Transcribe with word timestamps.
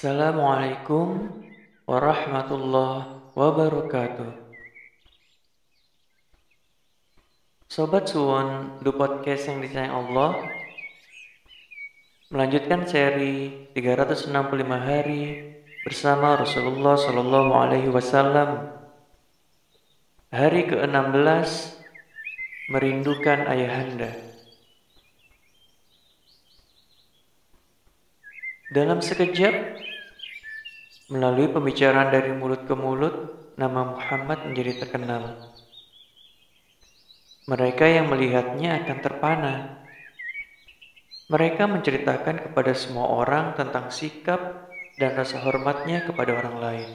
Assalamualaikum 0.00 1.28
warahmatullahi 1.84 3.36
wabarakatuh. 3.36 4.32
Sobat 7.68 8.08
Suwon, 8.08 8.80
du 8.80 8.96
podcast 8.96 9.52
yang 9.52 9.60
disayang 9.60 9.92
Allah 9.92 10.40
melanjutkan 12.32 12.88
seri 12.88 13.68
365 13.76 14.32
hari 14.72 15.52
bersama 15.84 16.32
Rasulullah 16.32 16.96
Shallallahu 16.96 17.52
Alaihi 17.60 17.92
Wasallam. 17.92 18.72
Hari 20.32 20.64
ke-16 20.64 21.76
merindukan 22.72 23.44
ayahanda. 23.52 24.16
Dalam 28.72 29.04
sekejap, 29.04 29.89
melalui 31.10 31.50
pembicaraan 31.50 32.14
dari 32.14 32.30
mulut 32.30 32.70
ke 32.70 32.74
mulut, 32.78 33.14
nama 33.58 33.82
Muhammad 33.98 34.46
menjadi 34.46 34.86
terkenal. 34.86 35.50
Mereka 37.50 37.82
yang 37.82 38.06
melihatnya 38.06 38.86
akan 38.86 38.98
terpana. 39.02 39.54
Mereka 41.26 41.66
menceritakan 41.66 42.46
kepada 42.46 42.72
semua 42.78 43.10
orang 43.10 43.58
tentang 43.58 43.90
sikap 43.90 44.70
dan 44.94 45.18
rasa 45.18 45.42
hormatnya 45.42 46.06
kepada 46.06 46.30
orang 46.38 46.56
lain. 46.62 46.90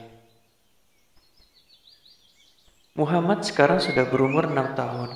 Muhammad 2.95 3.43
sekarang 3.43 3.83
sudah 3.83 4.07
berumur 4.07 4.47
enam 4.47 4.71
tahun. 4.79 5.11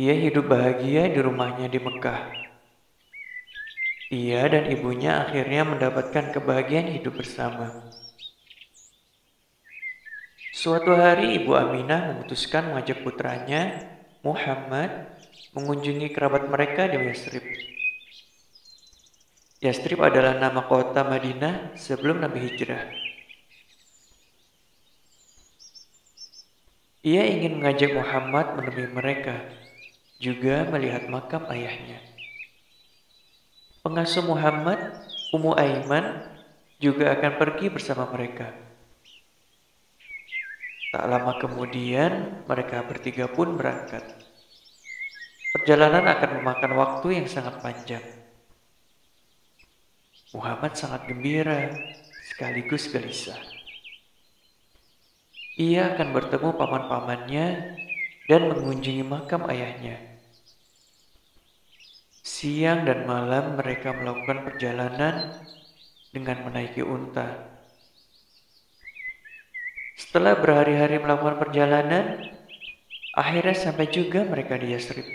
Ia 0.00 0.16
hidup 0.16 0.48
bahagia 0.48 1.12
di 1.12 1.20
rumahnya 1.20 1.68
di 1.68 1.76
Mekah. 1.76 2.45
Ia 4.06 4.46
dan 4.46 4.70
ibunya 4.70 5.26
akhirnya 5.26 5.66
mendapatkan 5.66 6.30
kebahagiaan 6.30 6.94
hidup 6.94 7.18
bersama. 7.18 7.90
Suatu 10.54 10.94
hari 10.94 11.42
Ibu 11.42 11.52
Aminah 11.58 12.14
memutuskan 12.14 12.70
mengajak 12.70 13.02
putranya, 13.02 13.82
Muhammad, 14.22 15.10
mengunjungi 15.58 16.14
kerabat 16.14 16.46
mereka 16.46 16.86
di 16.86 17.02
Yasrib. 17.02 17.44
Yastrib 19.58 19.98
adalah 19.98 20.38
nama 20.38 20.64
kota 20.70 21.02
Madinah 21.02 21.74
sebelum 21.74 22.22
Nabi 22.22 22.46
Hijrah. 22.46 22.86
Ia 27.02 27.22
ingin 27.26 27.58
mengajak 27.58 27.90
Muhammad 27.90 28.54
menemui 28.54 28.88
mereka, 28.94 29.34
juga 30.22 30.62
melihat 30.70 31.10
makam 31.10 31.42
ayahnya. 31.50 32.15
Pengasuh 33.86 34.26
Muhammad, 34.26 34.98
Ummu 35.30 35.54
Aiman, 35.54 36.26
juga 36.82 37.14
akan 37.14 37.38
pergi 37.38 37.70
bersama 37.70 38.10
mereka. 38.10 38.50
Tak 40.90 41.06
lama 41.06 41.38
kemudian, 41.38 42.42
mereka 42.50 42.82
bertiga 42.82 43.30
pun 43.30 43.54
berangkat. 43.54 44.02
Perjalanan 45.54 46.02
akan 46.02 46.30
memakan 46.42 46.72
waktu 46.74 47.22
yang 47.22 47.30
sangat 47.30 47.62
panjang. 47.62 48.02
Muhammad 50.34 50.74
sangat 50.74 51.06
gembira, 51.06 51.70
sekaligus 52.26 52.90
gelisah. 52.90 53.38
Ia 55.62 55.94
akan 55.94 56.10
bertemu 56.10 56.58
paman-pamannya 56.58 57.46
dan 58.26 58.40
mengunjungi 58.50 59.06
makam 59.06 59.46
ayahnya. 59.46 60.05
Siang 62.26 62.82
dan 62.82 63.06
malam 63.06 63.54
mereka 63.54 63.94
melakukan 63.94 64.42
perjalanan 64.42 65.30
dengan 66.10 66.42
menaiki 66.42 66.82
unta. 66.82 67.54
Setelah 69.94 70.34
berhari-hari 70.34 70.98
melakukan 70.98 71.38
perjalanan, 71.38 72.26
akhirnya 73.14 73.54
sampai 73.54 73.86
juga 73.94 74.26
mereka 74.26 74.58
di 74.58 74.74
Yasrib. 74.74 75.06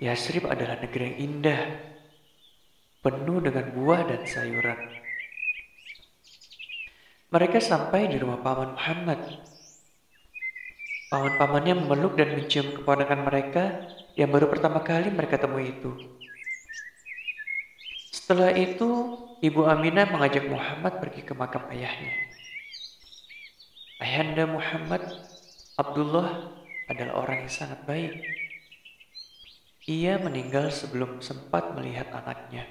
Yasrib 0.00 0.48
adalah 0.48 0.80
negeri 0.80 1.12
yang 1.12 1.18
indah, 1.20 1.60
penuh 3.04 3.44
dengan 3.44 3.68
buah 3.76 4.08
dan 4.08 4.24
sayuran. 4.24 4.80
Mereka 7.28 7.60
sampai 7.60 8.08
di 8.08 8.16
rumah 8.16 8.40
paman 8.40 8.80
Muhammad. 8.80 9.20
Paman-pamannya 11.12 11.84
memeluk 11.84 12.16
dan 12.16 12.32
mencium 12.32 12.80
keponakan 12.80 13.28
mereka 13.28 13.64
yang 14.18 14.34
baru 14.34 14.50
pertama 14.50 14.82
kali 14.82 15.14
mereka 15.14 15.38
temui 15.38 15.78
itu. 15.78 15.94
Setelah 18.10 18.50
itu, 18.50 19.14
Ibu 19.38 19.62
Aminah 19.62 20.10
mengajak 20.10 20.50
Muhammad 20.50 20.98
pergi 20.98 21.22
ke 21.22 21.38
makam 21.38 21.62
ayahnya. 21.70 22.10
Ayahanda 24.02 24.44
Muhammad, 24.50 25.06
Abdullah 25.78 26.50
adalah 26.90 27.14
orang 27.22 27.46
yang 27.46 27.54
sangat 27.54 27.78
baik. 27.86 28.18
Ia 29.86 30.18
meninggal 30.18 30.74
sebelum 30.74 31.22
sempat 31.22 31.78
melihat 31.78 32.10
anaknya. 32.10 32.66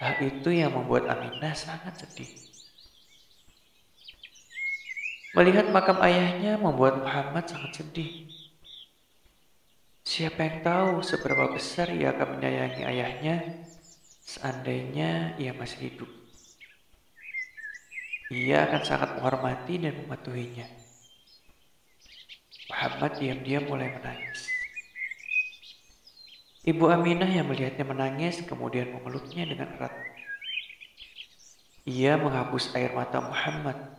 Hal 0.00 0.24
itu 0.24 0.50
yang 0.50 0.72
membuat 0.72 1.04
Aminah 1.06 1.52
sangat 1.52 2.00
sedih. 2.00 2.32
Melihat 5.36 5.68
makam 5.68 6.00
ayahnya 6.00 6.56
membuat 6.56 6.96
Muhammad 6.96 7.44
sangat 7.44 7.84
sedih. 7.84 8.41
Siapa 10.12 10.44
yang 10.44 10.60
tahu 10.60 11.00
seberapa 11.00 11.56
besar 11.56 11.88
ia 11.88 12.12
akan 12.12 12.36
menyayangi 12.36 12.84
ayahnya 12.84 13.64
seandainya 14.20 15.40
ia 15.40 15.56
masih 15.56 15.88
hidup. 15.88 16.10
Ia 18.28 18.68
akan 18.68 18.82
sangat 18.84 19.08
menghormati 19.16 19.80
dan 19.80 20.04
mematuhinya. 20.04 20.68
Muhammad 22.68 23.12
diam-diam 23.24 23.64
mulai 23.64 23.88
menangis. 23.88 24.52
Ibu 26.68 26.92
Aminah 26.92 27.32
yang 27.32 27.48
melihatnya 27.48 27.88
menangis 27.88 28.44
kemudian 28.44 28.92
memeluknya 28.92 29.48
dengan 29.48 29.72
erat. 29.80 29.96
Ia 31.88 32.20
menghapus 32.20 32.76
air 32.76 32.92
mata 32.92 33.16
Muhammad, 33.24 33.96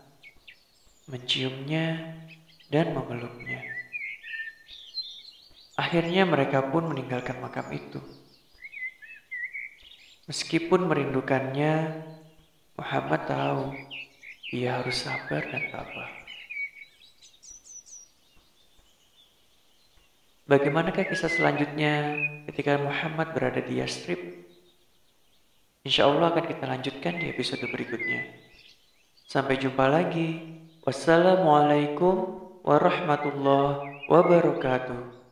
menciumnya, 1.10 2.22
dan 2.70 2.94
memeluknya. 2.94 3.73
Akhirnya 5.74 6.30
mereka 6.30 6.62
pun 6.70 6.86
meninggalkan 6.86 7.42
makam 7.42 7.66
itu. 7.74 7.98
Meskipun 10.30 10.86
merindukannya, 10.86 12.06
Muhammad 12.78 13.22
tahu 13.26 13.74
ia 14.54 14.78
harus 14.78 15.02
sabar 15.02 15.42
dan 15.50 15.68
tabah. 15.74 16.12
Bagaimanakah 20.46 21.10
kisah 21.10 21.32
selanjutnya 21.32 22.20
ketika 22.52 22.78
Muhammad 22.78 23.34
berada 23.34 23.64
di 23.64 23.82
Yastrib? 23.82 24.20
Insya 25.82 26.06
Allah 26.06 26.30
akan 26.36 26.46
kita 26.46 26.70
lanjutkan 26.70 27.18
di 27.18 27.34
episode 27.34 27.66
berikutnya. 27.68 28.28
Sampai 29.26 29.58
jumpa 29.58 29.90
lagi. 29.90 30.62
Wassalamualaikum 30.84 32.44
warahmatullahi 32.62 34.06
wabarakatuh. 34.12 35.23